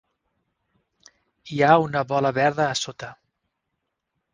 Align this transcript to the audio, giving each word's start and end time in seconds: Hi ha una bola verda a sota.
Hi 1.57 1.61
ha 1.67 1.77
una 1.85 2.03
bola 2.15 2.35
verda 2.41 2.67
a 2.71 2.83
sota. 2.85 3.15